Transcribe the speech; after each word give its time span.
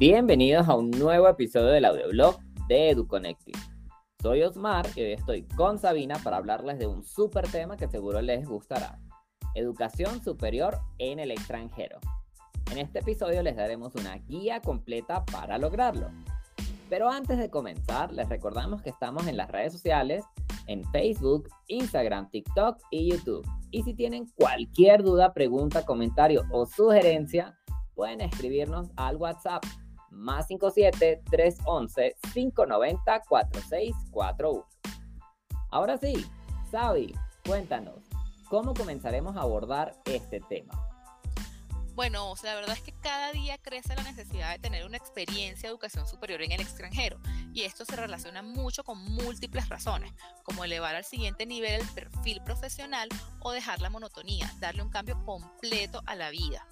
Bienvenidos 0.00 0.66
a 0.66 0.76
un 0.76 0.90
nuevo 0.92 1.28
episodio 1.28 1.66
del 1.66 1.84
audioblog 1.84 2.38
de 2.68 2.88
EduConnecting. 2.88 3.54
Soy 4.22 4.42
Osmar 4.42 4.86
y 4.96 5.02
hoy 5.02 5.12
estoy 5.12 5.42
con 5.42 5.78
Sabina 5.78 6.16
para 6.24 6.38
hablarles 6.38 6.78
de 6.78 6.86
un 6.86 7.04
súper 7.04 7.46
tema 7.48 7.76
que 7.76 7.86
seguro 7.86 8.22
les 8.22 8.48
gustará. 8.48 8.98
Educación 9.54 10.24
superior 10.24 10.78
en 10.96 11.18
el 11.18 11.30
extranjero. 11.30 11.98
En 12.72 12.78
este 12.78 13.00
episodio 13.00 13.42
les 13.42 13.56
daremos 13.56 13.94
una 13.94 14.16
guía 14.26 14.62
completa 14.62 15.22
para 15.26 15.58
lograrlo. 15.58 16.08
Pero 16.88 17.10
antes 17.10 17.36
de 17.36 17.50
comenzar, 17.50 18.10
les 18.10 18.30
recordamos 18.30 18.80
que 18.80 18.88
estamos 18.88 19.26
en 19.26 19.36
las 19.36 19.50
redes 19.50 19.74
sociales, 19.74 20.24
en 20.66 20.82
Facebook, 20.92 21.46
Instagram, 21.66 22.30
TikTok 22.30 22.78
y 22.90 23.10
YouTube. 23.10 23.46
Y 23.70 23.82
si 23.82 23.92
tienen 23.92 24.30
cualquier 24.34 25.02
duda, 25.02 25.34
pregunta, 25.34 25.84
comentario 25.84 26.44
o 26.50 26.64
sugerencia, 26.64 27.54
pueden 27.94 28.22
escribirnos 28.22 28.88
al 28.96 29.16
WhatsApp 29.16 29.62
más 30.10 30.46
57 30.48 31.22
311 31.30 32.16
590 32.32 33.22
4641. 33.28 34.66
Ahora 35.70 35.96
sí, 35.98 36.26
Sabi, 36.70 37.14
cuéntanos, 37.44 38.04
¿cómo 38.48 38.74
comenzaremos 38.74 39.36
a 39.36 39.40
abordar 39.40 39.96
este 40.04 40.40
tema? 40.40 40.72
Bueno, 41.94 42.32
la 42.44 42.54
verdad 42.54 42.76
es 42.76 42.82
que 42.82 42.92
cada 42.92 43.32
día 43.32 43.58
crece 43.58 43.94
la 43.94 44.02
necesidad 44.04 44.52
de 44.52 44.58
tener 44.58 44.86
una 44.86 44.96
experiencia 44.96 45.68
de 45.68 45.72
educación 45.72 46.06
superior 46.06 46.40
en 46.42 46.52
el 46.52 46.60
extranjero 46.60 47.18
y 47.52 47.62
esto 47.62 47.84
se 47.84 47.96
relaciona 47.96 48.40
mucho 48.40 48.84
con 48.84 49.02
múltiples 49.02 49.68
razones, 49.68 50.12
como 50.44 50.64
elevar 50.64 50.94
al 50.94 51.04
siguiente 51.04 51.44
nivel 51.44 51.80
el 51.80 51.88
perfil 51.88 52.40
profesional 52.42 53.08
o 53.40 53.52
dejar 53.52 53.80
la 53.80 53.90
monotonía, 53.90 54.50
darle 54.60 54.82
un 54.82 54.90
cambio 54.90 55.22
completo 55.24 56.00
a 56.06 56.14
la 56.14 56.30
vida. 56.30 56.66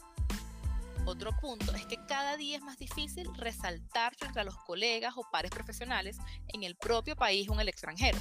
Otro 1.08 1.32
punto 1.32 1.74
es 1.74 1.86
que 1.86 1.96
cada 2.06 2.36
día 2.36 2.58
es 2.58 2.62
más 2.62 2.76
difícil 2.76 3.34
resaltar 3.34 4.12
a 4.36 4.44
los 4.44 4.54
colegas 4.58 5.14
o 5.16 5.26
pares 5.32 5.50
profesionales 5.50 6.18
en 6.48 6.64
el 6.64 6.76
propio 6.76 7.16
país 7.16 7.48
o 7.48 7.54
en 7.54 7.60
el 7.60 7.68
extranjero. 7.70 8.18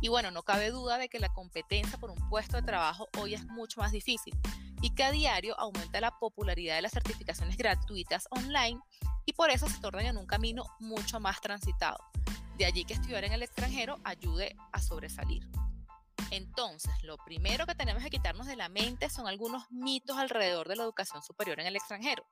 Y 0.00 0.08
bueno, 0.08 0.32
no 0.32 0.42
cabe 0.42 0.72
duda 0.72 0.98
de 0.98 1.08
que 1.08 1.20
la 1.20 1.32
competencia 1.32 1.96
por 1.96 2.10
un 2.10 2.28
puesto 2.28 2.56
de 2.56 2.64
trabajo 2.64 3.06
hoy 3.20 3.34
es 3.34 3.46
mucho 3.46 3.80
más 3.80 3.92
difícil 3.92 4.34
y 4.82 4.90
que 4.96 5.04
a 5.04 5.12
diario 5.12 5.56
aumenta 5.60 6.00
la 6.00 6.18
popularidad 6.18 6.74
de 6.74 6.82
las 6.82 6.92
certificaciones 6.92 7.56
gratuitas 7.56 8.26
online 8.30 8.80
y 9.24 9.34
por 9.34 9.50
eso 9.50 9.68
se 9.68 9.78
tornan 9.78 10.06
en 10.06 10.16
un 10.16 10.26
camino 10.26 10.64
mucho 10.80 11.20
más 11.20 11.40
transitado. 11.40 11.98
De 12.56 12.66
allí 12.66 12.84
que 12.84 12.94
estudiar 12.94 13.22
en 13.26 13.32
el 13.32 13.44
extranjero 13.44 14.00
ayude 14.02 14.56
a 14.72 14.82
sobresalir. 14.82 15.48
Entonces, 16.30 16.92
lo 17.02 17.16
primero 17.18 17.66
que 17.66 17.74
tenemos 17.74 18.02
que 18.02 18.10
quitarnos 18.10 18.46
de 18.46 18.56
la 18.56 18.68
mente 18.68 19.08
son 19.08 19.26
algunos 19.26 19.70
mitos 19.70 20.16
alrededor 20.16 20.68
de 20.68 20.76
la 20.76 20.84
educación 20.84 21.22
superior 21.22 21.58
en 21.60 21.66
el 21.66 21.76
extranjero. 21.76 22.26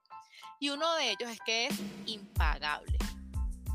Y 0.59 0.69
uno 0.69 0.93
de 0.95 1.11
ellos 1.11 1.29
es 1.29 1.39
que 1.45 1.67
es 1.67 1.79
impagable. 2.05 2.97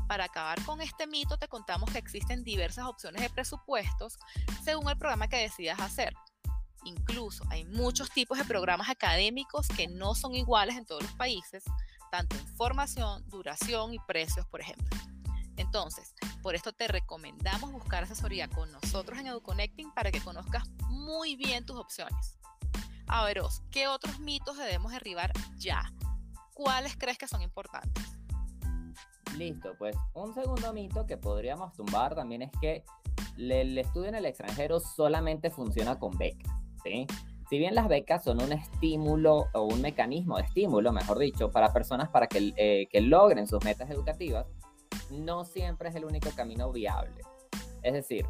Para 0.07 0.25
acabar 0.25 0.63
con 0.63 0.81
este 0.81 1.07
mito, 1.07 1.37
te 1.37 1.47
contamos 1.47 1.91
que 1.91 1.97
existen 1.97 2.43
diversas 2.43 2.85
opciones 2.85 3.21
de 3.21 3.29
presupuestos 3.29 4.17
según 4.63 4.89
el 4.89 4.97
programa 4.97 5.27
que 5.27 5.37
decidas 5.37 5.79
hacer. 5.79 6.13
Incluso 6.85 7.43
hay 7.49 7.65
muchos 7.65 8.09
tipos 8.09 8.37
de 8.37 8.45
programas 8.45 8.89
académicos 8.89 9.67
que 9.69 9.87
no 9.87 10.15
son 10.15 10.35
iguales 10.35 10.75
en 10.75 10.85
todos 10.85 11.03
los 11.03 11.13
países, 11.13 11.63
tanto 12.11 12.35
en 12.35 12.47
formación, 12.55 13.27
duración 13.29 13.93
y 13.93 13.99
precios, 13.99 14.45
por 14.47 14.61
ejemplo. 14.61 14.97
Entonces, 15.55 16.13
por 16.43 16.55
esto 16.55 16.73
te 16.73 16.89
recomendamos 16.89 17.71
buscar 17.71 18.03
asesoría 18.03 18.49
con 18.49 18.69
nosotros 18.73 19.17
en 19.17 19.27
EduConnecting 19.27 19.93
para 19.93 20.11
que 20.11 20.19
conozcas 20.19 20.65
muy 20.89 21.37
bien 21.37 21.65
tus 21.65 21.77
opciones. 21.77 22.37
A 23.07 23.23
veros, 23.23 23.63
¿qué 23.71 23.87
otros 23.87 24.19
mitos 24.19 24.57
debemos 24.57 24.91
derribar 24.91 25.31
ya? 25.55 25.89
¿Cuáles 26.53 26.97
crees 26.97 27.17
que 27.17 27.27
son 27.27 27.41
importantes? 27.41 28.03
Listo, 29.37 29.73
pues 29.79 29.95
un 30.13 30.33
segundo 30.33 30.73
mito 30.73 31.07
que 31.07 31.17
podríamos 31.17 31.73
tumbar 31.73 32.13
también 32.13 32.41
es 32.41 32.51
que 32.61 32.83
el 33.37 33.77
estudio 33.77 34.09
en 34.09 34.15
el 34.15 34.25
extranjero 34.25 34.81
solamente 34.81 35.49
funciona 35.49 35.97
con 35.97 36.15
becas, 36.17 36.51
¿sí? 36.83 37.07
Si 37.49 37.57
bien 37.57 37.73
las 37.73 37.87
becas 37.87 38.23
son 38.23 38.41
un 38.43 38.51
estímulo 38.51 39.47
o 39.53 39.61
un 39.61 39.81
mecanismo 39.81 40.37
de 40.37 40.43
estímulo, 40.43 40.91
mejor 40.91 41.19
dicho, 41.19 41.51
para 41.51 41.71
personas 41.71 42.09
para 42.09 42.27
que, 42.27 42.53
eh, 42.57 42.87
que 42.91 43.01
logren 43.01 43.47
sus 43.47 43.63
metas 43.63 43.89
educativas, 43.89 44.45
no 45.13 45.45
siempre 45.45 45.89
es 45.89 45.95
el 45.95 46.05
único 46.05 46.29
camino 46.35 46.71
viable. 46.71 47.21
Es 47.81 47.93
decir, 47.93 48.25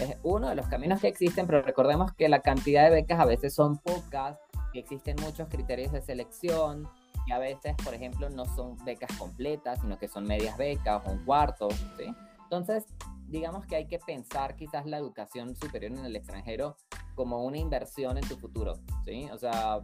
es 0.00 0.16
uno 0.22 0.48
de 0.48 0.54
los 0.54 0.66
caminos 0.66 1.00
que 1.00 1.08
existen, 1.08 1.46
pero 1.46 1.62
recordemos 1.62 2.12
que 2.12 2.28
la 2.28 2.40
cantidad 2.40 2.84
de 2.84 2.90
becas 2.90 3.20
a 3.20 3.24
veces 3.24 3.54
son 3.54 3.78
pocas, 3.78 4.38
que 4.72 4.80
existen 4.80 5.16
muchos 5.22 5.48
criterios 5.48 5.92
de 5.92 6.02
selección, 6.02 6.88
y 7.26 7.32
a 7.32 7.38
veces, 7.38 7.74
por 7.82 7.94
ejemplo, 7.94 8.30
no 8.30 8.44
son 8.44 8.76
becas 8.84 9.16
completas, 9.18 9.80
sino 9.80 9.98
que 9.98 10.06
son 10.06 10.24
medias 10.24 10.56
becas 10.56 11.02
o 11.06 11.10
un 11.10 11.24
cuarto, 11.24 11.68
¿sí? 11.96 12.14
Entonces, 12.44 12.86
digamos 13.26 13.66
que 13.66 13.74
hay 13.76 13.86
que 13.86 13.98
pensar 13.98 14.54
quizás 14.54 14.86
la 14.86 14.98
educación 14.98 15.56
superior 15.56 15.92
en 15.92 16.04
el 16.04 16.14
extranjero 16.14 16.76
como 17.16 17.44
una 17.44 17.58
inversión 17.58 18.16
en 18.18 18.28
tu 18.28 18.36
futuro, 18.36 18.74
¿sí? 19.04 19.28
O 19.32 19.38
sea, 19.38 19.80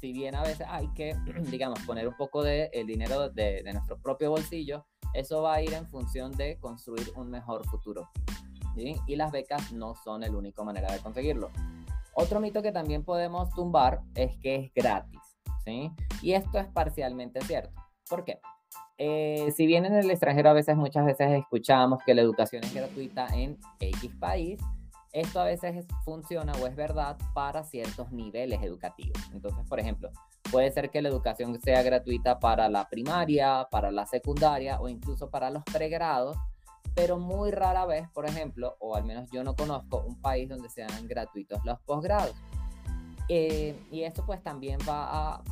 si 0.00 0.12
bien 0.12 0.34
a 0.34 0.42
veces 0.42 0.66
hay 0.68 0.88
que, 0.94 1.14
digamos, 1.50 1.80
poner 1.80 2.08
un 2.08 2.16
poco 2.16 2.42
de 2.42 2.70
el 2.72 2.86
dinero 2.86 3.28
de, 3.30 3.62
de 3.62 3.72
nuestro 3.72 3.98
propio 3.98 4.30
bolsillo, 4.30 4.86
eso 5.14 5.42
va 5.42 5.54
a 5.54 5.62
ir 5.62 5.72
en 5.72 5.86
función 5.86 6.32
de 6.32 6.58
construir 6.58 7.12
un 7.16 7.30
mejor 7.30 7.64
futuro. 7.66 8.08
Y 9.06 9.16
las 9.16 9.32
becas 9.32 9.72
no 9.72 9.94
son 9.96 10.20
la 10.20 10.30
única 10.30 10.62
manera 10.62 10.92
de 10.92 11.00
conseguirlo. 11.00 11.50
Otro 12.14 12.40
mito 12.40 12.62
que 12.62 12.72
también 12.72 13.04
podemos 13.04 13.50
tumbar 13.50 14.00
es 14.14 14.36
que 14.38 14.54
es 14.56 14.72
gratis. 14.74 15.20
¿sí? 15.64 15.90
Y 16.22 16.32
esto 16.32 16.58
es 16.58 16.66
parcialmente 16.68 17.40
cierto. 17.42 17.80
¿Por 18.08 18.24
qué? 18.24 18.40
Eh, 18.96 19.52
si 19.56 19.66
bien 19.66 19.84
en 19.84 19.94
el 19.94 20.10
extranjero 20.10 20.50
a 20.50 20.52
veces, 20.52 20.76
muchas 20.76 21.06
veces 21.06 21.30
escuchamos 21.32 22.00
que 22.04 22.14
la 22.14 22.22
educación 22.22 22.64
es 22.64 22.74
gratuita 22.74 23.26
en 23.32 23.58
X 23.78 24.12
país, 24.18 24.60
esto 25.12 25.40
a 25.40 25.44
veces 25.44 25.86
funciona 26.04 26.52
o 26.60 26.66
es 26.66 26.76
verdad 26.76 27.16
para 27.34 27.64
ciertos 27.64 28.12
niveles 28.12 28.62
educativos. 28.62 29.18
Entonces, 29.32 29.66
por 29.68 29.80
ejemplo, 29.80 30.10
puede 30.50 30.70
ser 30.70 30.90
que 30.90 31.02
la 31.02 31.08
educación 31.08 31.58
sea 31.60 31.82
gratuita 31.82 32.38
para 32.38 32.68
la 32.68 32.88
primaria, 32.88 33.66
para 33.70 33.90
la 33.90 34.06
secundaria 34.06 34.80
o 34.80 34.88
incluso 34.88 35.30
para 35.30 35.50
los 35.50 35.62
pregrados, 35.64 36.36
pero 36.94 37.18
muy 37.18 37.50
rara 37.50 37.86
vez, 37.86 38.08
por 38.10 38.26
ejemplo, 38.26 38.76
o 38.80 38.96
al 38.96 39.04
menos 39.04 39.30
yo 39.30 39.44
no 39.44 39.54
conozco 39.54 40.04
un 40.06 40.20
país 40.20 40.48
donde 40.48 40.68
sean 40.68 41.06
gratuitos 41.06 41.64
los 41.64 41.78
posgrados. 41.80 42.34
Eh, 43.28 43.78
y 43.90 44.02
esto 44.02 44.24
pues 44.24 44.42
también 44.42 44.78
va 44.88 45.34
a 45.34 45.42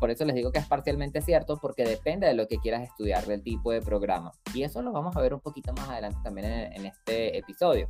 por 0.00 0.10
eso 0.10 0.24
les 0.24 0.34
digo 0.34 0.50
que 0.50 0.58
es 0.58 0.66
parcialmente 0.66 1.22
cierto, 1.22 1.56
porque 1.56 1.84
depende 1.84 2.26
de 2.26 2.34
lo 2.34 2.48
que 2.48 2.58
quieras 2.58 2.82
estudiar, 2.82 3.24
del 3.24 3.40
tipo 3.40 3.70
de 3.70 3.80
programa. 3.80 4.32
Y 4.52 4.64
eso 4.64 4.82
lo 4.82 4.90
vamos 4.90 5.16
a 5.16 5.20
ver 5.20 5.32
un 5.32 5.38
poquito 5.38 5.72
más 5.74 5.88
adelante 5.88 6.18
también 6.24 6.46
en 6.48 6.86
este 6.86 7.38
episodio 7.38 7.88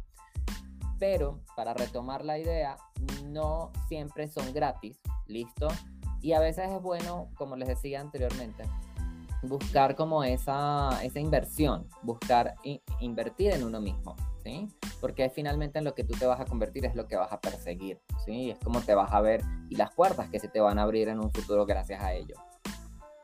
pero 1.02 1.40
para 1.56 1.74
retomar 1.74 2.24
la 2.24 2.38
idea, 2.38 2.76
no 3.24 3.72
siempre 3.88 4.28
son 4.28 4.54
gratis, 4.54 5.00
¿listo? 5.26 5.66
Y 6.20 6.32
a 6.32 6.38
veces 6.38 6.70
es 6.70 6.80
bueno, 6.80 7.28
como 7.34 7.56
les 7.56 7.66
decía 7.66 8.00
anteriormente, 8.00 8.62
buscar 9.42 9.96
como 9.96 10.22
esa, 10.22 11.02
esa 11.02 11.18
inversión, 11.18 11.88
buscar 12.04 12.54
invertir 13.00 13.50
en 13.50 13.64
uno 13.64 13.80
mismo, 13.80 14.14
¿sí? 14.44 14.68
Porque 15.00 15.28
finalmente 15.28 15.80
en 15.80 15.86
lo 15.86 15.96
que 15.96 16.04
tú 16.04 16.14
te 16.16 16.24
vas 16.24 16.38
a 16.38 16.44
convertir 16.44 16.86
es 16.86 16.94
lo 16.94 17.08
que 17.08 17.16
vas 17.16 17.32
a 17.32 17.40
perseguir, 17.40 18.00
¿sí? 18.24 18.52
Es 18.52 18.60
como 18.60 18.80
te 18.80 18.94
vas 18.94 19.12
a 19.12 19.20
ver 19.20 19.42
y 19.70 19.74
las 19.74 19.92
puertas 19.92 20.30
que 20.30 20.38
se 20.38 20.46
te 20.46 20.60
van 20.60 20.78
a 20.78 20.82
abrir 20.82 21.08
en 21.08 21.18
un 21.18 21.32
futuro 21.32 21.66
gracias 21.66 22.00
a 22.00 22.12
ello. 22.14 22.36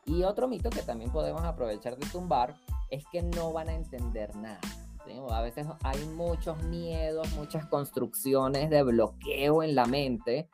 Y 0.04 0.24
otro 0.24 0.48
mito 0.48 0.68
que 0.68 0.82
también 0.82 1.12
podemos 1.12 1.44
aprovechar 1.44 1.96
de 1.96 2.08
tumbar 2.08 2.56
es 2.90 3.04
que 3.12 3.22
no 3.22 3.52
van 3.52 3.68
a 3.68 3.74
entender 3.74 4.34
nada. 4.34 4.58
A 5.30 5.42
veces 5.42 5.66
hay 5.82 6.04
muchos 6.06 6.62
miedos, 6.64 7.32
muchas 7.32 7.66
construcciones 7.66 8.70
de 8.70 8.82
bloqueo 8.82 9.62
en 9.62 9.74
la 9.74 9.86
mente 9.86 10.48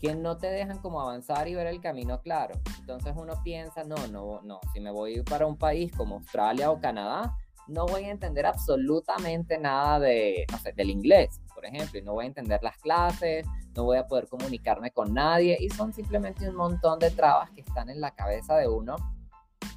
que 0.00 0.14
no 0.14 0.38
te 0.38 0.46
dejan 0.46 0.78
como 0.78 1.00
avanzar 1.00 1.48
y 1.48 1.54
ver 1.54 1.66
el 1.66 1.80
camino 1.80 2.20
claro. 2.20 2.54
Entonces 2.78 3.14
uno 3.16 3.34
piensa, 3.42 3.84
no, 3.84 3.96
no, 4.08 4.40
no, 4.42 4.60
si 4.72 4.80
me 4.80 4.90
voy 4.90 5.22
para 5.22 5.46
un 5.46 5.56
país 5.56 5.90
como 5.96 6.16
Australia 6.16 6.70
o 6.70 6.80
Canadá, 6.80 7.36
no 7.66 7.86
voy 7.86 8.04
a 8.04 8.10
entender 8.10 8.46
absolutamente 8.46 9.58
nada 9.58 9.98
de, 9.98 10.46
no 10.50 10.58
sé, 10.58 10.72
del 10.72 10.90
inglés, 10.90 11.40
por 11.54 11.66
ejemplo, 11.66 11.98
y 11.98 12.02
no 12.02 12.14
voy 12.14 12.24
a 12.24 12.28
entender 12.28 12.62
las 12.62 12.78
clases, 12.78 13.46
no 13.74 13.84
voy 13.84 13.98
a 13.98 14.06
poder 14.06 14.28
comunicarme 14.28 14.90
con 14.90 15.12
nadie, 15.12 15.58
y 15.60 15.68
son 15.68 15.92
simplemente 15.92 16.48
un 16.48 16.56
montón 16.56 16.98
de 16.98 17.10
trabas 17.10 17.50
que 17.50 17.60
están 17.60 17.90
en 17.90 18.00
la 18.00 18.12
cabeza 18.12 18.56
de 18.56 18.68
uno 18.68 18.96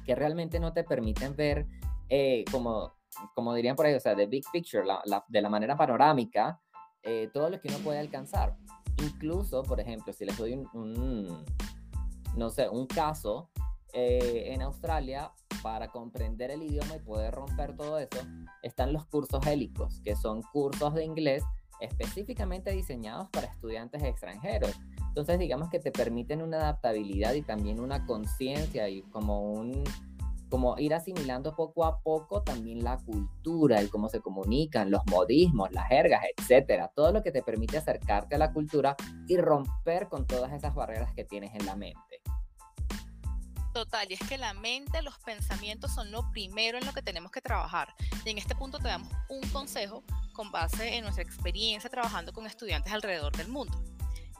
que 0.06 0.14
realmente 0.14 0.58
no 0.58 0.72
te 0.72 0.84
permiten 0.84 1.36
ver 1.36 1.66
eh, 2.08 2.44
como 2.50 2.92
como 3.34 3.54
dirían 3.54 3.76
por 3.76 3.86
ahí, 3.86 3.94
o 3.94 4.00
sea, 4.00 4.14
de 4.14 4.26
big 4.26 4.44
picture, 4.52 4.84
de 5.28 5.40
la 5.42 5.48
manera 5.48 5.76
panorámica, 5.76 6.60
eh, 7.02 7.30
todo 7.32 7.50
lo 7.50 7.60
que 7.60 7.68
uno 7.68 7.78
puede 7.78 7.98
alcanzar. 7.98 8.56
Incluso, 9.02 9.62
por 9.62 9.80
ejemplo, 9.80 10.12
si 10.12 10.24
les 10.24 10.36
doy 10.36 10.54
un, 10.54 11.44
no 12.36 12.50
sé, 12.50 12.68
un 12.68 12.86
caso 12.86 13.50
eh, 13.92 14.52
en 14.52 14.62
Australia, 14.62 15.32
para 15.62 15.88
comprender 15.88 16.50
el 16.50 16.62
idioma 16.62 16.96
y 16.96 16.98
poder 16.98 17.34
romper 17.34 17.76
todo 17.76 17.98
eso, 17.98 18.18
están 18.62 18.92
los 18.92 19.06
cursos 19.06 19.46
hélicos, 19.46 20.00
que 20.04 20.16
son 20.16 20.42
cursos 20.42 20.94
de 20.94 21.04
inglés 21.04 21.44
específicamente 21.80 22.70
diseñados 22.70 23.28
para 23.30 23.46
estudiantes 23.46 24.02
extranjeros. 24.02 24.72
Entonces, 25.08 25.38
digamos 25.38 25.68
que 25.68 25.78
te 25.78 25.90
permiten 25.90 26.42
una 26.42 26.58
adaptabilidad 26.58 27.34
y 27.34 27.42
también 27.42 27.80
una 27.80 28.06
conciencia 28.06 28.88
y 28.88 29.02
como 29.02 29.52
un, 29.52 29.84
como 30.52 30.78
ir 30.78 30.92
asimilando 30.92 31.56
poco 31.56 31.86
a 31.86 32.00
poco 32.00 32.42
también 32.42 32.84
la 32.84 32.98
cultura, 32.98 33.80
el 33.80 33.88
cómo 33.88 34.10
se 34.10 34.20
comunican, 34.20 34.90
los 34.90 35.00
modismos, 35.06 35.72
las 35.72 35.88
jergas, 35.88 36.22
etcétera. 36.36 36.92
Todo 36.94 37.10
lo 37.10 37.22
que 37.22 37.32
te 37.32 37.42
permite 37.42 37.78
acercarte 37.78 38.34
a 38.34 38.38
la 38.38 38.52
cultura 38.52 38.94
y 39.26 39.38
romper 39.38 40.10
con 40.10 40.26
todas 40.26 40.52
esas 40.52 40.74
barreras 40.74 41.10
que 41.14 41.24
tienes 41.24 41.54
en 41.54 41.64
la 41.64 41.74
mente. 41.74 42.20
Total, 43.72 44.06
y 44.10 44.12
es 44.12 44.28
que 44.28 44.36
la 44.36 44.52
mente, 44.52 45.00
los 45.00 45.18
pensamientos 45.20 45.94
son 45.94 46.10
lo 46.10 46.30
primero 46.32 46.76
en 46.76 46.84
lo 46.84 46.92
que 46.92 47.00
tenemos 47.00 47.32
que 47.32 47.40
trabajar. 47.40 47.94
Y 48.26 48.28
en 48.28 48.36
este 48.36 48.54
punto 48.54 48.78
te 48.78 48.88
damos 48.88 49.08
un 49.30 49.40
consejo 49.52 50.04
con 50.34 50.52
base 50.52 50.96
en 50.96 51.04
nuestra 51.04 51.24
experiencia 51.24 51.88
trabajando 51.88 52.34
con 52.34 52.44
estudiantes 52.44 52.92
alrededor 52.92 53.34
del 53.34 53.48
mundo. 53.48 53.82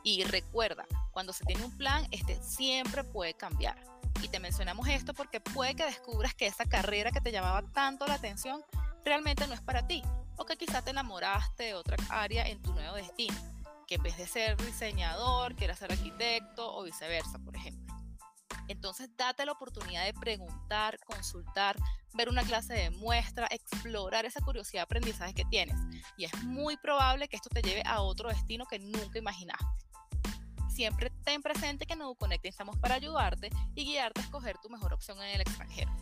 Y 0.03 0.25
recuerda, 0.25 0.87
cuando 1.13 1.33
se 1.33 1.45
tiene 1.45 1.65
un 1.65 1.77
plan, 1.77 2.07
este 2.11 2.41
siempre 2.43 3.05
puede 3.05 3.35
cambiar. 3.35 3.77
Y 4.23 4.29
te 4.29 4.41
mencionamos 4.41 4.89
esto 4.89 5.15
porque 5.15 5.41
puede 5.41 5.75
que 5.75 5.85
descubras 5.85 6.35
que 6.35 6.47
esa 6.47 6.65
carrera 6.65 7.11
que 7.11 7.21
te 7.21 7.33
llamaba 7.33 7.63
tanto 7.73 8.07
la 8.07 8.15
atención 8.15 8.63
realmente 9.05 9.47
no 9.47 9.55
es 9.55 9.61
para 9.61 9.87
ti. 9.87 10.03
O 10.37 10.45
que 10.45 10.57
quizá 10.57 10.83
te 10.83 10.91
enamoraste 10.91 11.65
de 11.65 11.75
otra 11.75 11.97
área 12.09 12.47
en 12.49 12.61
tu 12.63 12.73
nuevo 12.73 12.97
destino. 12.97 13.37
Que 13.87 13.97
en 13.97 14.03
vez 14.03 14.17
de 14.17 14.27
ser 14.27 14.57
diseñador, 14.57 15.55
quieras 15.55 15.79
ser 15.79 15.93
arquitecto 15.93 16.75
o 16.75 16.83
viceversa, 16.83 17.39
por 17.39 17.57
ejemplo. 17.57 17.95
Entonces, 18.69 19.11
date 19.17 19.45
la 19.45 19.53
oportunidad 19.53 20.05
de 20.05 20.15
preguntar, 20.15 20.99
consultar, 21.05 21.77
ver 22.15 22.29
una 22.29 22.43
clase 22.43 22.75
de 22.75 22.91
muestra, 22.91 23.47
explorar 23.51 24.25
esa 24.25 24.41
curiosidad 24.41 24.81
de 24.81 24.85
aprendizaje 24.85 25.35
que 25.35 25.45
tienes. 25.47 25.77
Y 26.17 26.25
es 26.25 26.45
muy 26.45 26.77
probable 26.77 27.29
que 27.29 27.37
esto 27.37 27.51
te 27.51 27.63
lleve 27.63 27.83
a 27.85 28.03
otro 28.03 28.29
destino 28.29 28.67
que 28.67 28.79
nunca 28.79 29.19
imaginaste. 29.19 29.67
Siempre 30.73 31.11
ten 31.23 31.43
presente 31.43 31.85
que 31.85 31.93
en 31.93 32.01
EduConnect 32.01 32.47
estamos 32.47 32.79
para 32.79 32.95
ayudarte 32.95 33.51
y 33.75 33.85
guiarte 33.85 34.21
a 34.21 34.25
escoger 34.25 34.57
tu 34.57 34.71
mejor 34.71 34.95
opción 34.95 35.19
en 35.19 35.35
el 35.35 35.43
extranjero. 35.43 35.93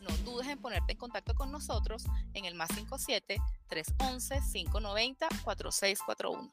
No 0.00 0.14
dudes 0.30 0.46
en 0.48 0.58
ponerte 0.58 0.92
en 0.92 0.98
contacto 0.98 1.34
con 1.34 1.50
nosotros 1.50 2.04
en 2.34 2.44
el 2.44 2.54
más 2.54 2.68
57 2.74 3.38
311 3.68 4.40
590 4.52 5.28
4641. 5.42 6.52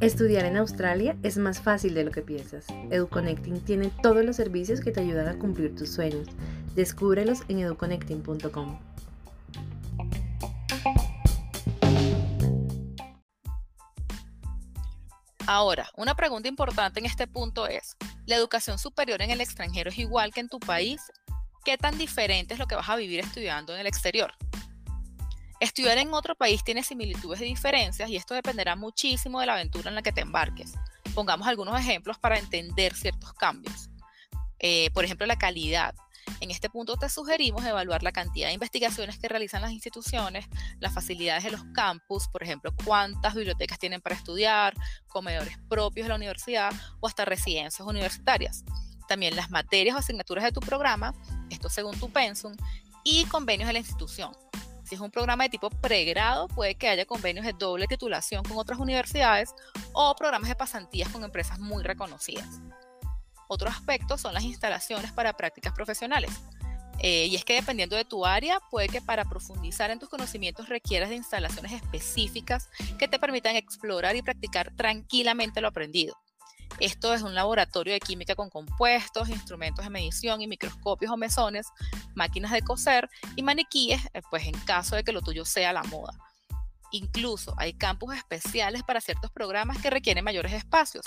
Estudiar 0.00 0.44
en 0.44 0.56
Australia 0.56 1.16
es 1.24 1.38
más 1.38 1.60
fácil 1.60 1.92
de 1.94 2.04
lo 2.04 2.12
que 2.12 2.22
piensas. 2.22 2.66
EduConnecting 2.90 3.60
tiene 3.62 3.90
todos 4.00 4.24
los 4.24 4.36
servicios 4.36 4.80
que 4.80 4.92
te 4.92 5.00
ayudan 5.00 5.26
a 5.26 5.38
cumplir 5.40 5.74
tus 5.74 5.90
sueños. 5.90 6.28
Descúbrelos 6.78 7.40
en 7.48 7.58
educonnecting.com. 7.58 8.78
Ahora, 15.44 15.90
una 15.96 16.14
pregunta 16.14 16.46
importante 16.46 17.00
en 17.00 17.06
este 17.06 17.26
punto 17.26 17.66
es, 17.66 17.96
¿la 18.26 18.36
educación 18.36 18.78
superior 18.78 19.20
en 19.22 19.32
el 19.32 19.40
extranjero 19.40 19.90
es 19.90 19.98
igual 19.98 20.32
que 20.32 20.38
en 20.38 20.48
tu 20.48 20.60
país? 20.60 21.02
¿Qué 21.64 21.76
tan 21.76 21.98
diferente 21.98 22.54
es 22.54 22.60
lo 22.60 22.68
que 22.68 22.76
vas 22.76 22.88
a 22.88 22.94
vivir 22.94 23.18
estudiando 23.18 23.74
en 23.74 23.80
el 23.80 23.88
exterior? 23.88 24.32
Estudiar 25.58 25.98
en 25.98 26.14
otro 26.14 26.36
país 26.36 26.62
tiene 26.62 26.84
similitudes 26.84 27.40
y 27.40 27.46
diferencias 27.46 28.08
y 28.08 28.14
esto 28.14 28.34
dependerá 28.34 28.76
muchísimo 28.76 29.40
de 29.40 29.46
la 29.46 29.54
aventura 29.54 29.88
en 29.88 29.96
la 29.96 30.02
que 30.02 30.12
te 30.12 30.20
embarques. 30.20 30.74
Pongamos 31.12 31.48
algunos 31.48 31.76
ejemplos 31.76 32.20
para 32.20 32.38
entender 32.38 32.94
ciertos 32.94 33.32
cambios. 33.32 33.90
Eh, 34.60 34.90
por 34.92 35.04
ejemplo, 35.04 35.26
la 35.26 35.38
calidad. 35.38 35.96
En 36.40 36.50
este 36.50 36.70
punto 36.70 36.96
te 36.96 37.08
sugerimos 37.08 37.64
evaluar 37.64 38.02
la 38.02 38.12
cantidad 38.12 38.48
de 38.48 38.54
investigaciones 38.54 39.18
que 39.18 39.28
realizan 39.28 39.62
las 39.62 39.72
instituciones, 39.72 40.46
las 40.80 40.92
facilidades 40.92 41.44
de 41.44 41.50
los 41.50 41.64
campus, 41.74 42.28
por 42.28 42.42
ejemplo, 42.42 42.72
cuántas 42.84 43.34
bibliotecas 43.34 43.78
tienen 43.78 44.00
para 44.00 44.16
estudiar, 44.16 44.74
comedores 45.08 45.58
propios 45.68 46.04
de 46.04 46.08
la 46.10 46.16
universidad 46.16 46.72
o 47.00 47.06
hasta 47.06 47.24
residencias 47.24 47.86
universitarias. 47.86 48.64
También 49.08 49.36
las 49.36 49.50
materias 49.50 49.96
o 49.96 49.98
asignaturas 49.98 50.44
de 50.44 50.52
tu 50.52 50.60
programa, 50.60 51.14
esto 51.50 51.68
según 51.68 51.98
tu 51.98 52.10
pensum, 52.10 52.54
y 53.04 53.24
convenios 53.24 53.66
de 53.66 53.72
la 53.72 53.78
institución. 53.78 54.32
Si 54.84 54.94
es 54.94 55.00
un 55.00 55.10
programa 55.10 55.44
de 55.44 55.50
tipo 55.50 55.68
pregrado, 55.68 56.48
puede 56.48 56.74
que 56.74 56.88
haya 56.88 57.04
convenios 57.04 57.44
de 57.44 57.52
doble 57.52 57.86
titulación 57.86 58.42
con 58.42 58.56
otras 58.56 58.78
universidades 58.78 59.54
o 59.92 60.14
programas 60.16 60.48
de 60.48 60.56
pasantías 60.56 61.10
con 61.10 61.24
empresas 61.24 61.58
muy 61.58 61.82
reconocidas. 61.82 62.60
Otro 63.48 63.68
aspecto 63.68 64.16
son 64.18 64.34
las 64.34 64.44
instalaciones 64.44 65.10
para 65.12 65.32
prácticas 65.32 65.72
profesionales. 65.72 66.30
Eh, 67.00 67.26
y 67.26 67.36
es 67.36 67.44
que 67.44 67.54
dependiendo 67.54 67.96
de 67.96 68.04
tu 68.04 68.26
área, 68.26 68.60
puede 68.70 68.88
que 68.88 69.00
para 69.00 69.24
profundizar 69.24 69.90
en 69.90 69.98
tus 69.98 70.08
conocimientos 70.08 70.68
requieras 70.68 71.08
de 71.08 71.16
instalaciones 71.16 71.72
específicas 71.72 72.68
que 72.98 73.08
te 73.08 73.18
permitan 73.18 73.56
explorar 73.56 74.16
y 74.16 74.22
practicar 74.22 74.72
tranquilamente 74.76 75.60
lo 75.60 75.68
aprendido. 75.68 76.16
Esto 76.80 77.14
es 77.14 77.22
un 77.22 77.34
laboratorio 77.34 77.92
de 77.92 78.00
química 78.00 78.34
con 78.34 78.50
compuestos, 78.50 79.28
instrumentos 79.28 79.84
de 79.84 79.90
medición 79.90 80.42
y 80.42 80.46
microscopios 80.46 81.10
o 81.10 81.16
mesones, 81.16 81.66
máquinas 82.14 82.52
de 82.52 82.62
coser 82.62 83.08
y 83.34 83.42
maniquíes, 83.42 84.04
eh, 84.12 84.22
pues 84.30 84.46
en 84.46 84.58
caso 84.60 84.94
de 84.94 85.04
que 85.04 85.12
lo 85.12 85.22
tuyo 85.22 85.44
sea 85.44 85.72
la 85.72 85.82
moda. 85.84 86.12
Incluso 86.90 87.54
hay 87.56 87.74
campus 87.74 88.14
especiales 88.14 88.82
para 88.82 89.00
ciertos 89.00 89.30
programas 89.30 89.78
que 89.78 89.90
requieren 89.90 90.24
mayores 90.24 90.52
espacios, 90.52 91.04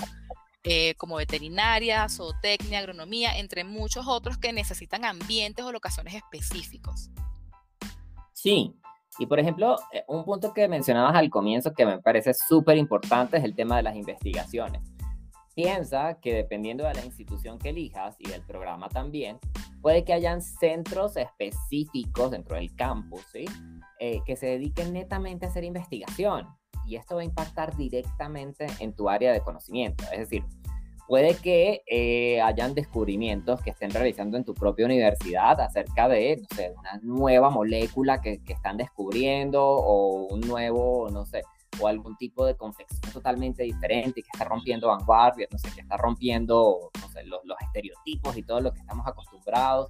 eh, 0.64 0.96
como 0.96 1.16
veterinaria, 1.16 2.08
zootecnia, 2.08 2.80
agronomía, 2.80 3.38
entre 3.38 3.64
muchos 3.64 4.08
otros 4.08 4.38
que 4.38 4.54
necesitan 4.54 5.06
ambientes 5.06 5.66
o 5.66 5.72
locaciones 5.72 6.14
específicos. 6.14 7.10
Sí, 8.34 8.76
y 9.20 9.26
por 9.26 9.40
ejemplo, 9.40 9.78
eh, 9.92 10.04
un 10.08 10.24
punto 10.24 10.54
que 10.54 10.68
mencionabas 10.68 11.16
al 11.16 11.30
comienzo 11.30 11.74
que 11.74 11.86
me 11.86 12.00
parece 12.00 12.34
súper 12.34 12.78
importante 12.78 13.38
es 13.38 13.44
el 13.44 13.56
tema 13.56 13.78
de 13.78 13.84
las 13.84 13.96
investigaciones. 13.96 14.82
Piensa 15.54 16.18
que 16.22 16.34
dependiendo 16.34 16.86
de 16.86 16.94
la 16.94 17.04
institución 17.04 17.60
que 17.60 17.70
elijas 17.70 18.16
y 18.20 18.30
del 18.30 18.42
programa 18.42 18.88
también, 18.88 19.38
puede 19.82 20.06
que 20.06 20.14
hayan 20.14 20.42
centros 20.42 21.18
específicos 21.18 22.32
dentro 22.32 22.56
del 22.56 22.74
campus. 22.76 23.26
Eh, 24.00 24.22
que 24.26 24.36
se 24.36 24.48
dediquen 24.48 24.94
netamente 24.94 25.46
a 25.46 25.50
hacer 25.50 25.64
investigación. 25.64 26.48
Y 26.92 26.98
esto 26.98 27.16
va 27.16 27.22
a 27.22 27.24
impactar 27.24 27.78
directamente 27.78 28.68
en 28.80 28.92
tu 28.92 29.08
área 29.08 29.32
de 29.32 29.40
conocimiento. 29.40 30.04
Es 30.12 30.20
decir, 30.20 30.44
puede 31.08 31.36
que 31.36 31.84
eh, 31.88 32.42
hayan 32.42 32.74
descubrimientos 32.74 33.62
que 33.62 33.70
estén 33.70 33.92
realizando 33.92 34.36
en 34.36 34.44
tu 34.44 34.54
propia 34.54 34.88
universidad 34.88 35.62
acerca 35.62 36.10
de, 36.10 36.42
no 36.42 36.54
sé, 36.54 36.74
una 36.78 37.00
nueva 37.02 37.50
molécula 37.50 38.20
que, 38.20 38.42
están 38.46 38.76
descubriendo 38.76 39.64
o 39.64 40.34
un 40.34 40.42
nuevo, 40.42 41.08
no 41.10 41.26
sé, 41.26 41.44
o 41.80 41.88
algún 41.88 42.18
tipo 42.18 42.46
de 42.46 42.58
confección 42.58 43.14
totalmente 43.14 43.64
diferente 43.64 44.22
que 44.22 44.30
está 44.34 44.44
rompiendo 44.44 44.90
vanguardia, 44.90 45.48
no 45.50 45.60
sé, 45.60 45.72
que 45.74 45.80
está 45.80 45.96
rompiendo 45.96 46.92
los, 47.24 47.40
los 47.46 47.58
estereotipos 47.62 48.36
y 48.36 48.44
todo 48.44 48.60
lo 48.60 48.74
que 48.74 48.82
estamos 48.82 49.08
acostumbrados, 49.08 49.90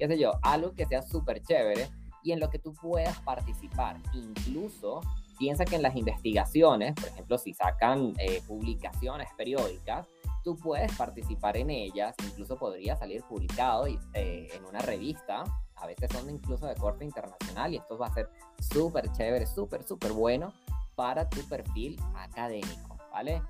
qué 0.00 0.08
sé 0.08 0.18
yo, 0.18 0.32
algo 0.42 0.74
que 0.74 0.84
sea 0.86 1.02
súper 1.02 1.42
chévere 1.42 1.86
y 2.24 2.32
en 2.32 2.40
lo 2.40 2.50
que 2.50 2.58
tú 2.58 2.74
puedas 2.74 3.20
participar. 3.20 3.98
Incluso 4.14 5.00
piensa 5.40 5.64
que 5.64 5.76
en 5.76 5.82
las 5.82 5.96
investigaciones, 5.96 6.94
por 6.94 7.08
ejemplo, 7.08 7.38
si 7.38 7.54
sacan 7.54 8.12
eh, 8.18 8.42
publicaciones 8.46 9.26
periódicas, 9.38 10.06
tú 10.44 10.54
puedes 10.54 10.94
participar 10.96 11.56
en 11.56 11.70
ellas, 11.70 12.14
incluso 12.26 12.58
podría 12.58 12.94
salir 12.94 13.22
publicado 13.24 13.86
eh, 13.86 14.48
en 14.52 14.64
una 14.66 14.80
revista, 14.80 15.44
a 15.76 15.86
veces 15.86 16.10
son 16.12 16.28
incluso 16.28 16.66
de 16.66 16.74
corte 16.74 17.06
internacional 17.06 17.72
y 17.72 17.78
esto 17.78 17.96
va 17.96 18.08
a 18.08 18.12
ser 18.12 18.28
súper 18.58 19.10
chévere, 19.12 19.46
súper, 19.46 19.82
súper 19.82 20.12
bueno 20.12 20.52
para 20.94 21.26
tu 21.26 21.40
perfil 21.48 21.98
académico, 22.14 22.98
¿vale? 23.10 23.42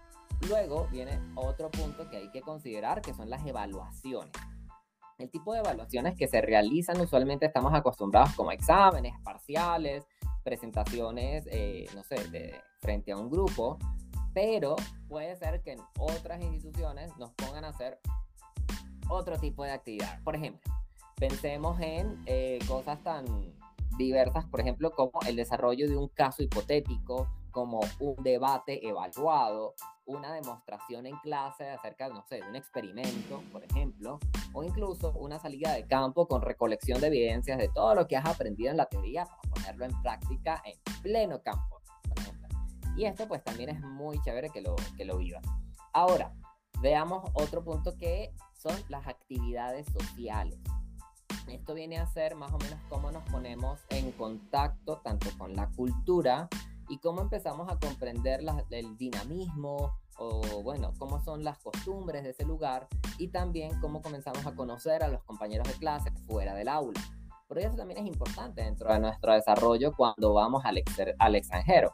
Luego 0.48 0.86
viene 0.92 1.20
otro 1.34 1.72
punto 1.72 2.08
que 2.08 2.18
hay 2.18 2.30
que 2.30 2.40
considerar, 2.40 3.02
que 3.02 3.14
son 3.14 3.28
las 3.28 3.44
evaluaciones. 3.44 4.32
El 5.18 5.28
tipo 5.28 5.52
de 5.52 5.58
evaluaciones 5.58 6.16
que 6.16 6.28
se 6.28 6.40
realizan 6.40 7.00
usualmente 7.00 7.46
estamos 7.46 7.74
acostumbrados 7.74 8.32
como 8.36 8.52
exámenes, 8.52 9.12
parciales, 9.24 10.06
presentaciones, 10.42 11.46
eh, 11.50 11.86
no 11.94 12.02
sé, 12.02 12.16
frente 12.80 13.12
a 13.12 13.16
un 13.16 13.30
grupo, 13.30 13.78
pero 14.32 14.76
puede 15.08 15.36
ser 15.36 15.62
que 15.62 15.72
en 15.72 15.80
otras 15.98 16.40
instituciones 16.42 17.16
nos 17.18 17.30
pongan 17.32 17.64
a 17.64 17.68
hacer 17.68 17.98
otro 19.08 19.38
tipo 19.38 19.64
de 19.64 19.72
actividad. 19.72 20.22
Por 20.22 20.36
ejemplo, 20.36 20.72
pensemos 21.16 21.80
en 21.80 22.22
eh, 22.26 22.58
cosas 22.66 23.02
tan 23.02 23.24
diversas, 23.98 24.46
por 24.46 24.60
ejemplo, 24.60 24.92
como 24.92 25.20
el 25.26 25.36
desarrollo 25.36 25.88
de 25.88 25.96
un 25.96 26.08
caso 26.08 26.42
hipotético, 26.42 27.28
como 27.50 27.80
un 27.98 28.22
debate 28.22 28.86
evaluado, 28.86 29.74
una 30.06 30.32
demostración 30.32 31.06
en 31.06 31.16
clase 31.18 31.68
acerca, 31.70 32.08
no 32.08 32.24
sé, 32.28 32.36
de 32.36 32.48
un 32.48 32.56
experimento, 32.56 33.42
por 33.52 33.64
ejemplo, 33.64 34.18
o 34.52 34.62
incluso 34.62 35.12
una 35.12 35.38
salida 35.38 35.72
de 35.72 35.86
campo 35.86 36.26
con 36.26 36.42
recolección 36.42 37.00
de 37.00 37.08
evidencias 37.08 37.58
de 37.58 37.68
todo 37.68 37.94
lo 37.94 38.08
que 38.08 38.16
has 38.16 38.26
aprendido 38.26 38.70
en 38.70 38.76
la 38.76 38.86
teoría 38.86 39.24
para 39.24 39.40
ponerlo 39.42 39.84
en 39.84 40.02
práctica 40.02 40.62
en 40.64 40.74
pleno 41.02 41.42
campo. 41.42 41.80
Y 42.96 43.04
esto 43.04 43.28
pues 43.28 43.42
también 43.44 43.70
es 43.70 43.80
muy 43.80 44.20
chévere 44.22 44.50
que 44.50 44.60
lo, 44.60 44.74
que 44.96 45.04
lo 45.04 45.18
vivas. 45.18 45.42
Ahora, 45.92 46.34
veamos 46.80 47.30
otro 47.34 47.64
punto 47.64 47.96
que 47.96 48.34
son 48.52 48.76
las 48.88 49.06
actividades 49.06 49.86
sociales. 49.86 50.58
Esto 51.48 51.74
viene 51.74 51.98
a 51.98 52.06
ser 52.06 52.34
más 52.34 52.52
o 52.52 52.58
menos 52.58 52.78
cómo 52.88 53.10
nos 53.10 53.28
ponemos 53.30 53.80
en 53.90 54.12
contacto 54.12 54.98
tanto 54.98 55.30
con 55.38 55.54
la 55.54 55.68
cultura 55.70 56.48
y 56.90 56.98
cómo 56.98 57.22
empezamos 57.22 57.70
a 57.70 57.78
comprender 57.78 58.40
el 58.70 58.96
dinamismo 58.98 59.94
o 60.18 60.62
bueno, 60.62 60.92
cómo 60.98 61.22
son 61.24 61.44
las 61.44 61.58
costumbres 61.58 62.24
de 62.24 62.30
ese 62.30 62.44
lugar 62.44 62.88
y 63.16 63.28
también 63.28 63.80
cómo 63.80 64.02
comenzamos 64.02 64.44
a 64.44 64.54
conocer 64.54 65.02
a 65.02 65.08
los 65.08 65.22
compañeros 65.22 65.66
de 65.68 65.74
clase 65.74 66.10
fuera 66.26 66.52
del 66.54 66.68
aula. 66.68 67.00
Por 67.48 67.58
eso 67.58 67.74
también 67.76 68.00
es 68.00 68.06
importante 68.06 68.62
dentro 68.62 68.92
de 68.92 68.98
nuestro 68.98 69.32
desarrollo 69.32 69.92
cuando 69.96 70.34
vamos 70.34 70.64
al, 70.64 70.78
extranjero. 71.36 71.92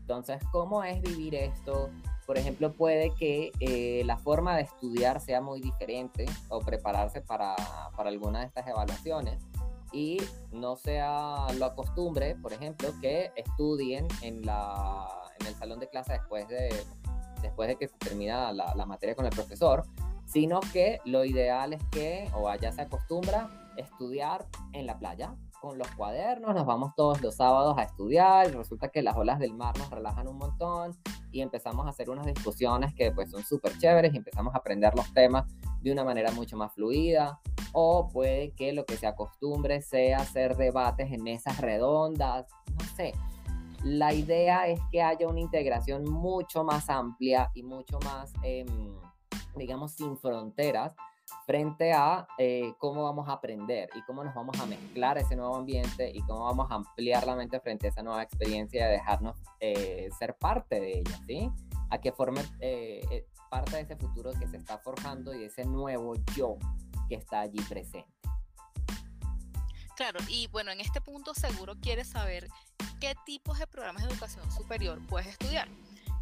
Entonces, 0.00 0.42
¿cómo 0.50 0.82
es 0.82 1.00
vivir 1.02 1.34
esto? 1.34 1.90
Por 2.26 2.36
ejemplo, 2.36 2.72
puede 2.72 3.14
que 3.14 3.52
eh, 3.60 4.02
la 4.04 4.18
forma 4.18 4.56
de 4.56 4.62
estudiar 4.62 5.20
sea 5.20 5.40
muy 5.40 5.60
diferente 5.60 6.26
o 6.48 6.60
prepararse 6.60 7.20
para, 7.20 7.54
para 7.96 8.08
alguna 8.08 8.40
de 8.40 8.46
estas 8.46 8.66
evaluaciones 8.66 9.47
y 9.92 10.18
no 10.52 10.76
sea 10.76 11.46
lo 11.58 11.64
acostumbre, 11.66 12.36
por 12.36 12.52
ejemplo, 12.52 12.90
que 13.00 13.32
estudien 13.36 14.06
en, 14.22 14.44
la, 14.44 15.06
en 15.40 15.46
el 15.46 15.54
salón 15.54 15.80
de 15.80 15.88
clase 15.88 16.12
después 16.12 16.48
de, 16.48 16.68
después 17.42 17.68
de 17.68 17.76
que 17.76 17.88
termina 17.88 18.52
la, 18.52 18.74
la 18.74 18.86
materia 18.86 19.14
con 19.14 19.26
el 19.26 19.32
profesor, 19.32 19.84
sino 20.26 20.60
que 20.72 21.00
lo 21.04 21.24
ideal 21.24 21.72
es 21.72 21.82
que, 21.90 22.30
o 22.34 22.48
allá 22.48 22.70
se 22.72 22.82
acostumbra, 22.82 23.48
estudiar 23.76 24.46
en 24.72 24.86
la 24.86 24.98
playa, 24.98 25.34
con 25.60 25.78
los 25.78 25.90
cuadernos, 25.92 26.54
nos 26.54 26.66
vamos 26.66 26.92
todos 26.94 27.20
los 27.20 27.34
sábados 27.34 27.76
a 27.78 27.82
estudiar 27.82 28.48
y 28.48 28.52
resulta 28.52 28.88
que 28.88 29.02
las 29.02 29.16
olas 29.16 29.38
del 29.38 29.54
mar 29.54 29.76
nos 29.76 29.90
relajan 29.90 30.28
un 30.28 30.38
montón 30.38 30.96
y 31.32 31.40
empezamos 31.40 31.86
a 31.86 31.90
hacer 31.90 32.10
unas 32.10 32.26
discusiones 32.26 32.94
que 32.94 33.10
pues 33.10 33.30
son 33.30 33.42
súper 33.42 33.76
chéveres 33.78 34.14
y 34.14 34.18
empezamos 34.18 34.54
a 34.54 34.58
aprender 34.58 34.94
los 34.94 35.12
temas 35.12 35.46
de 35.80 35.92
una 35.92 36.04
manera 36.04 36.30
mucho 36.32 36.56
más 36.56 36.72
fluida 36.72 37.40
o 37.72 38.08
puede 38.08 38.52
que 38.52 38.72
lo 38.72 38.84
que 38.84 38.96
se 38.96 39.06
acostumbre 39.06 39.80
sea 39.82 40.18
hacer 40.18 40.56
debates 40.56 41.12
en 41.12 41.22
mesas 41.22 41.60
redondas, 41.60 42.46
no 42.78 42.84
sé. 42.96 43.12
La 43.84 44.12
idea 44.12 44.66
es 44.66 44.80
que 44.90 45.02
haya 45.02 45.28
una 45.28 45.40
integración 45.40 46.04
mucho 46.04 46.64
más 46.64 46.90
amplia 46.90 47.50
y 47.54 47.62
mucho 47.62 47.98
más, 48.00 48.32
em, 48.42 48.66
digamos, 49.56 49.92
sin 49.92 50.16
fronteras 50.16 50.94
frente 51.46 51.92
a 51.92 52.26
eh, 52.38 52.74
cómo 52.78 53.04
vamos 53.04 53.28
a 53.28 53.32
aprender 53.32 53.88
y 53.94 54.02
cómo 54.02 54.24
nos 54.24 54.34
vamos 54.34 54.58
a 54.60 54.66
mezclar 54.66 55.18
ese 55.18 55.36
nuevo 55.36 55.56
ambiente 55.56 56.10
y 56.12 56.20
cómo 56.22 56.44
vamos 56.44 56.70
a 56.70 56.76
ampliar 56.76 57.26
la 57.26 57.36
mente 57.36 57.60
frente 57.60 57.86
a 57.86 57.90
esa 57.90 58.02
nueva 58.02 58.22
experiencia 58.22 58.86
de 58.86 58.92
dejarnos 58.92 59.36
eh, 59.60 60.08
ser 60.18 60.36
parte 60.36 60.80
de 60.80 60.98
ella, 61.00 61.20
¿sí? 61.26 61.50
A 61.90 62.00
que 62.00 62.12
forme 62.12 62.42
eh, 62.60 63.26
parte 63.50 63.76
de 63.76 63.82
ese 63.82 63.96
futuro 63.96 64.32
que 64.38 64.46
se 64.46 64.56
está 64.56 64.78
forjando 64.78 65.34
y 65.34 65.44
ese 65.44 65.64
nuevo 65.64 66.14
yo 66.36 66.56
que 67.08 67.16
está 67.16 67.40
allí 67.40 67.60
presente. 67.62 68.08
Claro, 69.96 70.20
y 70.28 70.46
bueno, 70.48 70.70
en 70.70 70.80
este 70.80 71.00
punto 71.00 71.34
seguro 71.34 71.74
quieres 71.80 72.08
saber 72.08 72.48
qué 73.00 73.14
tipos 73.26 73.58
de 73.58 73.66
programas 73.66 74.04
de 74.04 74.10
educación 74.10 74.50
superior 74.52 75.00
puedes 75.08 75.26
estudiar. 75.28 75.68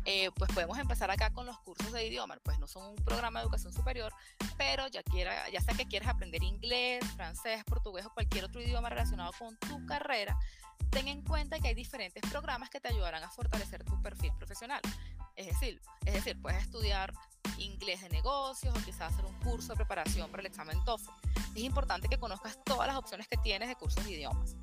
Eh, 0.09 0.31
pues 0.37 0.53
podemos 0.53 0.79
empezar 0.79 1.11
acá 1.11 1.33
con 1.33 1.47
los 1.47 1.59
cursos 1.59 1.91
de 1.93 2.07
idioma, 2.07 2.39
pues 2.45 2.61
no 2.61 2.69
son 2.69 2.91
un 2.91 2.97
programa 3.05 3.41
de 3.41 3.45
educación 3.45 3.73
superior, 3.73 4.13
pero 4.57 4.87
ya, 4.87 5.03
quiera, 5.03 5.49
ya 5.51 5.61
sea 5.61 5.75
que 5.75 5.85
quieres 5.85 6.09
aprender 6.09 6.45
inglés, 6.45 7.05
francés, 7.17 7.65
portugués 7.65 8.07
o 8.07 8.11
cualquier 8.11 8.45
otro 8.45 8.63
idioma 8.63 8.89
relacionado 8.89 9.33
con 9.37 9.57
tu 9.57 9.85
carrera, 9.85 10.39
ten 10.91 11.09
en 11.09 11.23
cuenta 11.23 11.59
que 11.59 11.69
hay 11.69 11.75
diferentes 11.75 12.23
programas 12.31 12.71
que 12.71 12.79
te 12.79 12.87
ayudarán 12.87 13.25
a 13.25 13.31
fortalecer 13.31 13.83
tu 13.83 14.01
perfil 14.01 14.33
profesional. 14.39 14.81
Es 15.35 15.47
decir, 15.47 15.81
es 16.05 16.15
decir, 16.15 16.41
puedes 16.41 16.63
estudiar 16.63 17.13
inglés 17.59 18.01
de 18.03 18.09
negocios 18.11 18.77
o 18.77 18.85
quizás 18.85 19.13
hacer 19.13 19.25
un 19.25 19.35
curso 19.41 19.73
de 19.73 19.77
preparación 19.77 20.31
para 20.31 20.41
el 20.41 20.47
examen 20.47 20.83
TOEFL. 20.85 21.11
Es 21.57 21.63
importante 21.63 22.09
que 22.09 22.19
conozcas 22.19 22.63
todas 22.65 22.87
las 22.87 22.97
opciones 22.97 23.27
que 23.27 23.37
tienes 23.39 23.69
de 23.69 23.75
cursos 23.75 24.05
de 24.05 24.13
idiomas. 24.13 24.55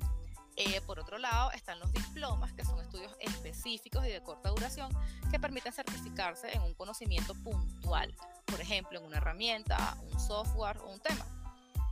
Eh, 0.56 0.80
por 0.82 1.00
otro 1.00 1.18
lado, 1.18 1.50
están 1.52 1.80
los 1.80 1.92
diplomas, 1.92 2.52
que 2.52 2.64
son 2.64 2.80
estudios 2.80 3.12
específicos 3.18 4.06
y 4.06 4.10
de 4.10 4.22
corta 4.22 4.50
duración 4.50 4.90
que 5.30 5.40
permiten 5.40 5.72
certificarse 5.72 6.54
en 6.54 6.62
un 6.62 6.74
conocimiento 6.74 7.34
puntual, 7.34 8.14
por 8.46 8.60
ejemplo, 8.60 8.98
en 9.00 9.06
una 9.06 9.16
herramienta, 9.16 9.96
un 10.12 10.20
software 10.20 10.78
o 10.78 10.90
un 10.90 11.00
tema. 11.00 11.26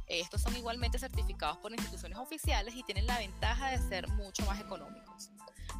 Estos 0.06 0.42
son 0.42 0.54
igualmente 0.56 0.98
certificados 0.98 1.58
por 1.58 1.72
instituciones 1.72 2.18
oficiales 2.18 2.74
y 2.74 2.82
tienen 2.82 3.06
la 3.06 3.18
ventaja 3.18 3.70
de 3.70 3.78
ser 3.88 4.06
mucho 4.08 4.44
más 4.46 4.60
económicos. 4.60 5.30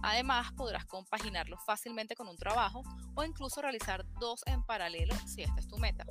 Además, 0.02 0.52
podrás 0.52 0.84
compaginarlos 0.84 1.60
fácilmente 1.64 2.16
con 2.16 2.26
un 2.26 2.36
trabajo 2.36 2.82
o 3.14 3.24
incluso 3.24 3.62
realizar 3.62 4.04
dos 4.18 4.42
en 4.46 4.62
paralelo 4.64 5.14
si 5.26 5.42
esta 5.42 5.60
es 5.60 5.68
tu 5.68 5.78
meta. 5.78 6.04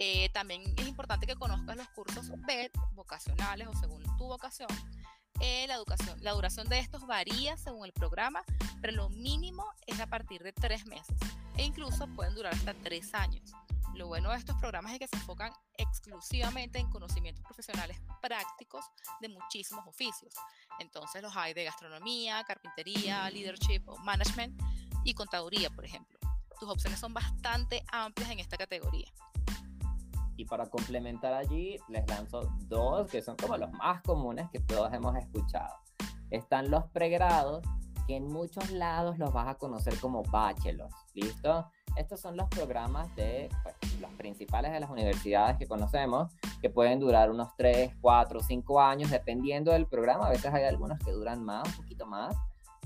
Eh, 0.00 0.28
también 0.30 0.62
es 0.76 0.86
importante 0.86 1.26
que 1.26 1.34
conozcas 1.34 1.76
los 1.76 1.88
cursos 1.88 2.30
BED, 2.46 2.70
vocacionales 2.92 3.66
o 3.66 3.74
según 3.74 4.02
tu 4.16 4.26
vocación, 4.26 4.68
eh, 5.40 5.66
la, 5.68 5.74
educación, 5.74 6.18
la 6.22 6.32
duración 6.32 6.68
de 6.68 6.78
estos 6.78 7.06
varía 7.06 7.56
según 7.56 7.84
el 7.86 7.92
programa, 7.92 8.42
pero 8.80 8.94
lo 8.94 9.08
mínimo 9.10 9.64
es 9.86 10.00
a 10.00 10.06
partir 10.06 10.42
de 10.42 10.52
tres 10.52 10.86
meses 10.86 11.16
e 11.56 11.64
incluso 11.64 12.06
pueden 12.08 12.34
durar 12.34 12.54
hasta 12.54 12.74
tres 12.74 13.14
años. 13.14 13.52
Lo 13.94 14.06
bueno 14.06 14.30
de 14.30 14.36
estos 14.36 14.56
programas 14.56 14.92
es 14.92 15.00
que 15.00 15.08
se 15.08 15.16
enfocan 15.16 15.52
exclusivamente 15.76 16.78
en 16.78 16.88
conocimientos 16.88 17.44
profesionales 17.44 18.00
prácticos 18.22 18.84
de 19.20 19.28
muchísimos 19.28 19.86
oficios. 19.86 20.34
Entonces 20.78 21.20
los 21.20 21.36
hay 21.36 21.52
de 21.54 21.64
gastronomía, 21.64 22.44
carpintería, 22.44 23.28
leadership 23.30 23.82
o 23.86 23.96
management 23.98 24.60
y 25.04 25.14
contaduría, 25.14 25.70
por 25.70 25.84
ejemplo. 25.84 26.18
Tus 26.60 26.68
opciones 26.68 27.00
son 27.00 27.12
bastante 27.12 27.84
amplias 27.90 28.30
en 28.30 28.40
esta 28.40 28.56
categoría. 28.56 29.12
Y 30.38 30.44
para 30.44 30.66
complementar 30.66 31.34
allí, 31.34 31.76
les 31.88 32.08
lanzo 32.08 32.48
dos 32.68 33.10
que 33.10 33.20
son 33.20 33.36
como 33.36 33.56
los 33.56 33.72
más 33.72 34.00
comunes 34.02 34.48
que 34.50 34.60
todos 34.60 34.90
hemos 34.94 35.16
escuchado. 35.16 35.74
Están 36.30 36.70
los 36.70 36.84
pregrados, 36.86 37.66
que 38.06 38.14
en 38.14 38.28
muchos 38.28 38.70
lados 38.70 39.18
los 39.18 39.32
vas 39.32 39.48
a 39.48 39.56
conocer 39.56 39.98
como 40.00 40.22
bachelors, 40.22 40.94
¿listo? 41.12 41.68
Estos 41.96 42.20
son 42.20 42.36
los 42.36 42.48
programas 42.48 43.14
de 43.16 43.48
pues, 43.64 44.00
los 44.00 44.10
principales 44.12 44.70
de 44.70 44.78
las 44.78 44.88
universidades 44.88 45.58
que 45.58 45.66
conocemos, 45.66 46.32
que 46.62 46.70
pueden 46.70 47.00
durar 47.00 47.32
unos 47.32 47.48
3, 47.56 47.96
4, 48.00 48.40
5 48.40 48.80
años, 48.80 49.10
dependiendo 49.10 49.72
del 49.72 49.88
programa. 49.88 50.28
A 50.28 50.30
veces 50.30 50.54
hay 50.54 50.64
algunos 50.64 51.00
que 51.00 51.10
duran 51.10 51.44
más, 51.44 51.66
un 51.68 51.82
poquito 51.82 52.06
más. 52.06 52.36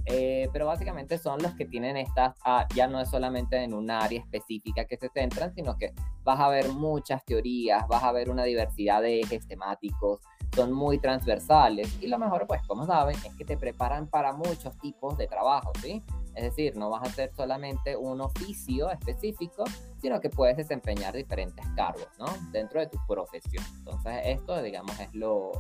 Eh, 0.07 0.49
pero 0.53 0.67
básicamente 0.67 1.17
son 1.19 1.41
los 1.43 1.55
que 1.55 1.65
tienen 1.65 1.97
estas, 1.97 2.37
ah, 2.45 2.67
ya 2.75 2.89
no 2.89 3.01
es 3.01 3.09
solamente 3.09 3.63
en 3.63 3.73
un 3.73 3.91
área 3.91 4.21
específica 4.21 4.85
que 4.85 4.97
se 4.97 5.09
centran, 5.11 5.55
sino 5.55 5.77
que 5.77 5.93
vas 6.25 6.41
a 6.41 6.49
ver 6.49 6.69
muchas 6.71 7.25
teorías, 7.25 7.87
vas 7.89 8.03
a 8.03 8.13
ver 8.13 8.29
una 8.29 8.45
diversidad 8.45 9.01
de 9.01 9.21
ejes 9.21 9.47
temáticos, 9.47 10.21
son 10.55 10.73
muy 10.73 10.99
transversales 10.99 11.97
y 12.01 12.09
lo 12.09 12.19
mejor, 12.19 12.47
pues 12.47 12.63
como 12.67 12.85
saben, 12.85 13.17
es 13.25 13.35
que 13.37 13.45
te 13.45 13.57
preparan 13.57 14.09
para 14.09 14.33
muchos 14.33 14.77
tipos 14.79 15.17
de 15.17 15.27
trabajo, 15.27 15.73
¿sí? 15.81 16.03
Es 16.35 16.45
decir, 16.45 16.77
no 16.77 16.91
vas 16.91 17.03
a 17.03 17.11
hacer 17.11 17.31
solamente 17.37 17.97
un 17.97 18.21
oficio 18.21 18.91
específico, 18.91 19.65
sino 20.01 20.21
que 20.21 20.31
puedes 20.31 20.57
desempeñar 20.57 21.15
diferentes 21.15 21.65
cargos, 21.77 22.09
¿no? 22.19 22.27
Dentro 22.51 22.81
de 22.81 22.87
tu 22.87 22.99
profesión. 23.07 23.65
Entonces, 23.79 24.15
esto, 24.25 24.61
digamos, 24.63 24.99
es 24.99 25.15
lo, 25.15 25.53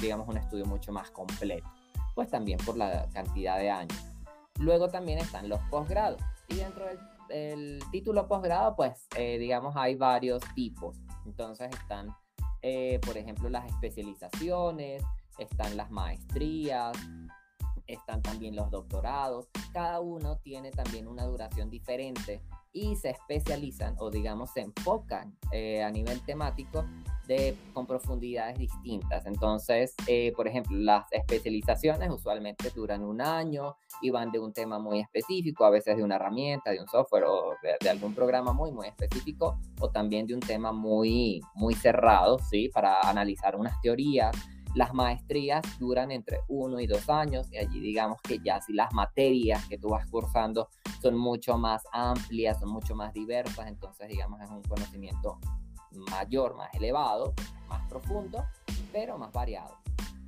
digamos, 0.00 0.28
un 0.28 0.36
estudio 0.36 0.66
mucho 0.66 0.92
más 0.92 1.10
completo 1.10 1.66
pues 2.14 2.28
también 2.28 2.58
por 2.64 2.76
la 2.76 3.08
cantidad 3.12 3.58
de 3.58 3.70
años. 3.70 3.98
Luego 4.58 4.88
también 4.88 5.18
están 5.18 5.48
los 5.48 5.60
posgrados. 5.70 6.20
Y 6.48 6.56
dentro 6.56 6.84
del, 7.28 7.82
título 7.90 8.28
posgrado, 8.28 8.76
pues 8.76 9.06
eh, 9.16 9.38
digamos 9.38 9.74
hay 9.76 9.94
varios 9.94 10.42
tipos. 10.54 10.98
Entonces 11.24 11.70
están, 11.72 12.14
eh, 12.60 13.00
por 13.04 13.16
ejemplo, 13.16 13.48
las 13.48 13.66
especializaciones, 13.66 15.02
están 15.38 15.76
las 15.76 15.90
maestrías, 15.90 16.96
están 17.86 18.22
también 18.22 18.54
los 18.54 18.70
doctorados. 18.70 19.48
Cada 19.72 20.00
uno 20.00 20.38
tiene 20.38 20.70
también 20.70 21.08
una 21.08 21.24
duración 21.24 21.70
diferente 21.70 22.42
y 22.72 22.96
se 22.96 23.10
especializan 23.10 23.96
o 23.98 24.10
digamos 24.10 24.50
se 24.52 24.60
enfocan 24.60 25.36
eh, 25.52 25.82
a 25.82 25.90
nivel 25.90 26.24
temático 26.24 26.84
de, 27.32 27.56
con 27.72 27.86
profundidades 27.86 28.58
distintas. 28.58 29.24
Entonces, 29.26 29.94
eh, 30.06 30.32
por 30.36 30.46
ejemplo, 30.48 30.76
las 30.78 31.10
especializaciones 31.10 32.10
usualmente 32.10 32.70
duran 32.70 33.02
un 33.02 33.20
año 33.20 33.76
y 34.00 34.10
van 34.10 34.30
de 34.30 34.38
un 34.38 34.52
tema 34.52 34.78
muy 34.78 35.00
específico, 35.00 35.64
a 35.64 35.70
veces 35.70 35.96
de 35.96 36.02
una 36.02 36.16
herramienta, 36.16 36.70
de 36.70 36.80
un 36.80 36.88
software 36.88 37.24
o 37.24 37.54
de, 37.80 37.88
algún 37.88 38.14
programa 38.14 38.52
muy, 38.52 38.72
muy 38.72 38.86
específico, 38.86 39.58
o 39.80 39.90
también 39.90 40.26
de 40.26 40.34
un 40.34 40.40
tema 40.40 40.72
muy, 40.72 41.40
muy 41.54 41.74
cerrado, 41.74 42.38
¿sí? 42.38 42.68
Para 42.68 43.00
analizar 43.00 43.56
unas 43.56 43.80
teorías. 43.80 44.36
Las 44.74 44.94
maestrías 44.94 45.62
duran 45.78 46.10
entre 46.10 46.40
uno 46.48 46.80
y 46.80 46.86
dos 46.86 47.10
años 47.10 47.46
y 47.52 47.58
allí 47.58 47.78
digamos 47.78 48.18
que 48.22 48.38
ya 48.42 48.58
si 48.62 48.72
las 48.72 48.90
materias 48.94 49.66
que 49.68 49.76
tú 49.76 49.90
vas 49.90 50.06
cursando 50.06 50.70
son 51.02 51.18
mucho 51.18 51.58
más 51.58 51.84
amplias, 51.92 52.58
son 52.58 52.70
mucho 52.70 52.94
más 52.94 53.12
diversas, 53.12 53.66
entonces 53.66 54.08
digamos 54.08 54.40
es 54.40 54.48
un 54.48 54.62
conocimiento 54.62 55.38
mayor, 55.96 56.54
más 56.56 56.72
elevado, 56.74 57.34
más 57.68 57.88
profundo, 57.88 58.44
pero 58.92 59.18
más 59.18 59.32
variado. 59.32 59.78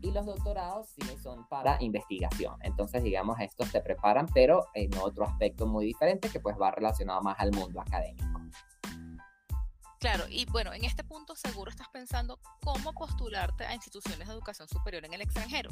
Y 0.00 0.10
los 0.10 0.26
doctorados 0.26 0.88
sí 0.88 1.16
son 1.22 1.48
para 1.48 1.82
investigación. 1.82 2.56
Entonces, 2.60 3.02
digamos, 3.02 3.40
estos 3.40 3.72
te 3.72 3.80
preparan, 3.80 4.26
pero 4.34 4.66
en 4.74 4.94
otro 4.98 5.24
aspecto 5.24 5.66
muy 5.66 5.86
diferente 5.86 6.28
que 6.28 6.40
pues 6.40 6.56
va 6.60 6.70
relacionado 6.70 7.22
más 7.22 7.36
al 7.38 7.52
mundo 7.52 7.80
académico. 7.80 8.40
Claro, 10.04 10.24
y 10.28 10.44
bueno, 10.44 10.74
en 10.74 10.84
este 10.84 11.02
punto 11.02 11.34
seguro 11.34 11.70
estás 11.70 11.88
pensando 11.88 12.38
cómo 12.62 12.92
postularte 12.92 13.64
a 13.64 13.72
instituciones 13.72 14.28
de 14.28 14.34
educación 14.34 14.68
superior 14.68 15.02
en 15.06 15.14
el 15.14 15.22
extranjero. 15.22 15.70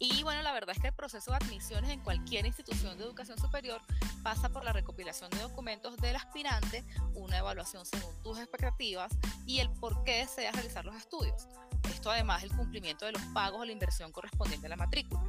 Y 0.00 0.22
bueno, 0.22 0.42
la 0.42 0.52
verdad 0.52 0.76
es 0.76 0.80
que 0.80 0.88
el 0.88 0.94
proceso 0.94 1.32
de 1.32 1.38
admisiones 1.38 1.90
en 1.90 2.00
cualquier 2.00 2.46
institución 2.46 2.96
de 2.96 3.04
educación 3.04 3.36
superior 3.38 3.80
pasa 4.22 4.48
por 4.48 4.62
la 4.64 4.72
recopilación 4.72 5.28
de 5.30 5.38
documentos 5.38 5.96
del 5.96 6.14
aspirante, 6.14 6.84
una 7.14 7.38
evaluación 7.38 7.84
según 7.84 8.14
tus 8.22 8.38
expectativas 8.38 9.12
y 9.44 9.58
el 9.58 9.70
por 9.70 10.04
qué 10.04 10.18
deseas 10.18 10.54
realizar 10.54 10.84
los 10.84 10.94
estudios. 10.94 11.48
Esto 11.90 12.12
además 12.12 12.44
el 12.44 12.50
cumplimiento 12.50 13.06
de 13.06 13.12
los 13.12 13.22
pagos 13.34 13.60
o 13.60 13.64
la 13.64 13.72
inversión 13.72 14.12
correspondiente 14.12 14.66
a 14.66 14.70
la 14.70 14.76
matrícula. 14.76 15.20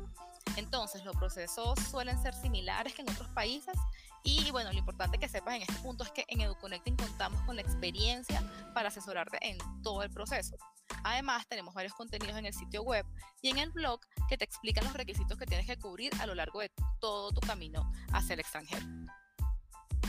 Entonces, 0.55 1.03
los 1.05 1.15
procesos 1.15 1.79
suelen 1.89 2.21
ser 2.21 2.33
similares 2.35 2.93
que 2.93 3.01
en 3.01 3.09
otros 3.09 3.29
países 3.29 3.75
y 4.23 4.51
bueno, 4.51 4.71
lo 4.71 4.77
importante 4.77 5.17
que 5.17 5.29
sepas 5.29 5.55
en 5.55 5.61
este 5.61 5.75
punto 5.75 6.03
es 6.03 6.11
que 6.11 6.25
en 6.27 6.41
EduConnecting 6.41 6.97
contamos 6.97 7.41
con 7.41 7.55
la 7.55 7.61
experiencia 7.61 8.43
para 8.73 8.89
asesorarte 8.89 9.37
en 9.41 9.57
todo 9.81 10.03
el 10.03 10.09
proceso. 10.09 10.57
Además, 11.03 11.47
tenemos 11.47 11.73
varios 11.73 11.93
contenidos 11.93 12.37
en 12.37 12.45
el 12.45 12.53
sitio 12.53 12.83
web 12.83 13.05
y 13.41 13.49
en 13.49 13.57
el 13.57 13.71
blog 13.71 13.99
que 14.27 14.37
te 14.37 14.45
explican 14.45 14.83
los 14.83 14.93
requisitos 14.93 15.37
que 15.37 15.45
tienes 15.45 15.65
que 15.65 15.77
cubrir 15.77 16.11
a 16.19 16.25
lo 16.25 16.35
largo 16.35 16.59
de 16.59 16.71
todo 16.99 17.31
tu 17.31 17.41
camino 17.41 17.91
hacia 18.11 18.33
el 18.33 18.39
extranjero. 18.39 18.85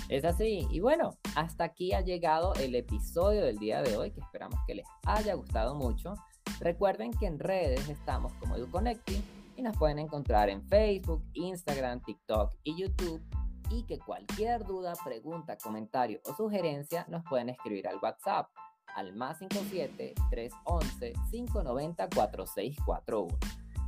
Es 0.08 0.24
así. 0.24 0.66
Y 0.70 0.80
bueno, 0.80 1.16
hasta 1.36 1.64
aquí 1.64 1.92
ha 1.92 2.00
llegado 2.00 2.54
el 2.54 2.74
episodio 2.74 3.44
del 3.44 3.58
día 3.58 3.80
de 3.82 3.96
hoy, 3.96 4.10
que 4.10 4.20
esperamos 4.20 4.58
que 4.66 4.74
les 4.74 4.86
haya 5.06 5.34
gustado 5.34 5.74
mucho. 5.74 6.14
Recuerden 6.58 7.12
que 7.12 7.26
en 7.26 7.38
redes 7.38 7.88
estamos 7.88 8.32
como 8.34 8.56
EduConnecting 8.56 9.22
y 9.56 9.62
nos 9.62 9.76
pueden 9.76 9.98
encontrar 9.98 10.48
en 10.48 10.66
Facebook, 10.66 11.22
Instagram, 11.34 12.02
TikTok 12.02 12.54
y 12.64 12.76
YouTube. 12.80 13.22
Y 13.70 13.84
que 13.84 13.98
cualquier 14.00 14.64
duda, 14.64 14.94
pregunta, 15.04 15.56
comentario 15.56 16.20
o 16.24 16.34
sugerencia 16.34 17.06
nos 17.08 17.22
pueden 17.24 17.48
escribir 17.48 17.86
al 17.86 17.98
WhatsApp 18.02 18.48
al 18.96 19.14
más 19.14 19.38
57 19.38 20.14
311 20.30 21.12
590 21.30 22.08
4641. 22.14 23.38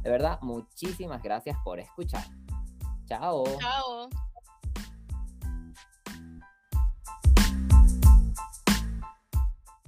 De 0.02 0.10
verdad, 0.10 0.38
muchísimas 0.42 1.22
gracias 1.22 1.56
por 1.64 1.78
escuchar. 1.78 2.24
Chao. 3.06 3.44
Chao. 3.60 4.08